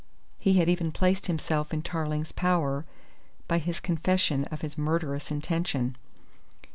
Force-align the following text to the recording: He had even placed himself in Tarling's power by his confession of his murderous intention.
He 0.39 0.53
had 0.53 0.67
even 0.67 0.91
placed 0.91 1.27
himself 1.27 1.71
in 1.71 1.83
Tarling's 1.83 2.31
power 2.31 2.85
by 3.47 3.59
his 3.59 3.79
confession 3.79 4.45
of 4.45 4.61
his 4.61 4.75
murderous 4.75 5.29
intention. 5.29 5.95